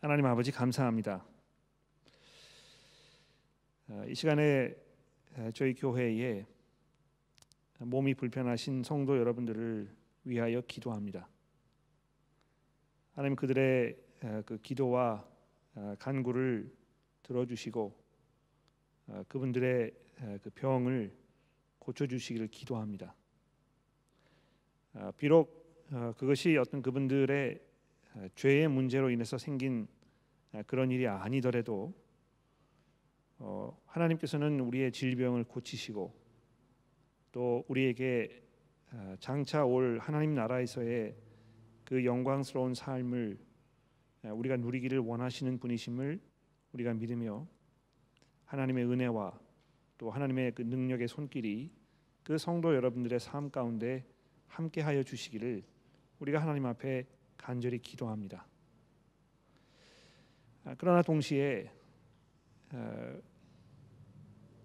[0.00, 1.26] 하나님 아버지 감사합니다.
[4.06, 4.72] 이 시간에
[5.52, 6.46] 저희 교회에
[7.80, 9.90] 몸이 불편하신 성도 여러분들을
[10.24, 11.28] 위하여 기도합니다.
[13.14, 13.96] 하나님 그들의
[14.44, 15.26] 그 기도와
[15.98, 16.70] 간구를
[17.22, 17.96] 들어주시고
[19.28, 19.92] 그분들의
[20.42, 21.16] 그 병을
[21.78, 23.14] 고쳐주시기를 기도합니다.
[25.16, 27.60] 비록 그것이 어떤 그분들의
[28.34, 29.88] 죄의 문제로 인해서 생긴
[30.66, 31.94] 그런 일이 아니더라도
[33.42, 36.19] 어, 하나님께서는 우리의 질병을 고치시고
[37.32, 38.42] 또 우리에게
[38.92, 41.14] 어, 장차 올 하나님 나라에서의
[41.84, 43.38] 그 영광스러운 삶을
[44.24, 46.20] 어, 우리가 누리기를 원하시는 분이심을
[46.72, 47.46] 우리가 믿으며
[48.46, 49.38] 하나님의 은혜와
[49.98, 51.70] 또 하나님의 그 능력의 손길이
[52.24, 54.04] 그 성도 여러분들의 삶 가운데
[54.48, 55.62] 함께하여 주시기를
[56.18, 57.06] 우리가 하나님 앞에
[57.36, 58.46] 간절히 기도합니다.
[60.64, 61.70] 아, 그러나 동시에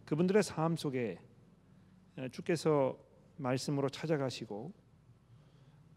[0.06, 1.20] 그분들의 삶 속에
[2.32, 2.98] 주께서
[3.38, 4.72] 말씀으로 찾아가시고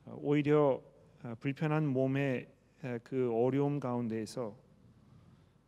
[0.07, 0.83] 어, 오히려
[1.23, 2.49] 어, 불편한 몸의
[3.03, 4.57] 그 어려움 가운데에서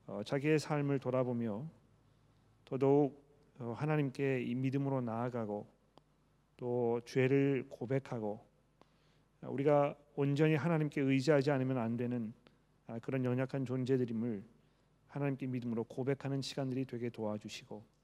[0.07, 1.65] 어, 자기의 삶을 돌아보며
[2.65, 3.21] 더더욱
[3.59, 5.67] 하나님께 이 믿음으로 나아가고
[6.57, 8.41] 또 죄를 고백하고
[9.43, 12.33] 우리가 온전히 하나님께 의지하지 않으면 안 되는
[12.87, 14.43] 아, 그런 연약한 존재들임을
[15.09, 18.00] 하나님께 믿음으로 고백하는 시간들이 되게 도와주시고 아,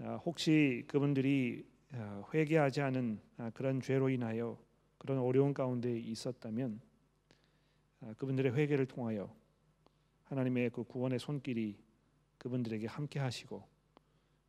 [0.00, 4.58] 혹시 그분들이 아, 회개하지 않은 아, 그런 죄로 인하여
[4.98, 6.80] 그런 어려운 가운데 있었다면
[8.16, 9.34] 그분들의 회개를 통하여
[10.24, 11.78] 하나님의 그 구원의 손길이
[12.38, 13.66] 그분들에게 함께 하시고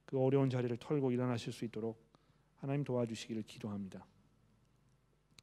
[0.06, 2.02] 그 어려운 자리를 털고 일어나실 수 있도록
[2.58, 4.06] 하나님 도와주시기를 기도합니다.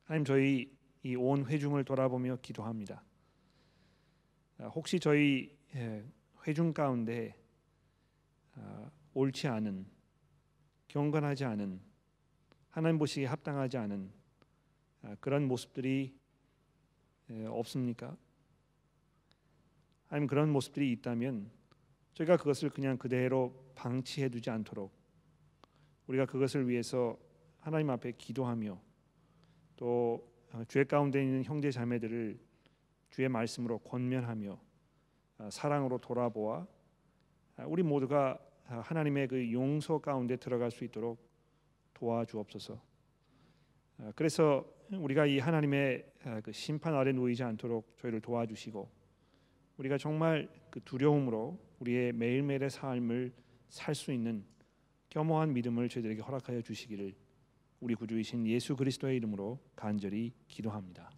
[0.04, 3.02] 하나님 저희 이 온 회중을 돌아보며 기도합니다.
[4.74, 6.04] 혹시 저희 예,
[6.46, 7.36] 회중 가운데
[9.14, 9.86] 옳지 않은
[10.88, 11.80] 경건하지 않은
[12.70, 14.10] 하나님 보시기에 합당하지 않은
[15.02, 16.18] 아, 그런 모습들이
[17.48, 18.16] 없습니까?
[20.08, 21.50] 아니면 그런 모습들이 있다면
[22.14, 24.92] 저희가 그것을 그냥 그대로 방치해 두지 않도록
[26.06, 27.18] 우리가 그것을 위해서
[27.60, 28.80] 하나님 앞에 기도하며
[29.76, 32.40] 또 어, 죄 가운데 있는 형제 자매들을
[33.10, 34.58] 주의 말씀으로 권면하며
[35.38, 36.66] 아, 사랑으로 돌아보아
[37.56, 41.18] 아, 우리 모두가 아, 하나님의 그 용서 가운데 들어갈 수 있도록
[41.94, 42.80] 도와주옵소서.
[43.98, 48.88] 아, 그래서 우리가 이 하나님의 아, 그 심판 아래 놓이지 않도록 저희를 도와주시고
[49.78, 53.32] 우리가 정말 그 두려움으로 우리의 매일매일의 삶을
[53.68, 54.44] 살 수 있는
[55.10, 57.14] 겸허한 믿음을 저희들에게 허락하여 주시기를
[57.80, 61.10] 우리 구주이신 예수 그리스도의 이름으로 간절히 기도합니다.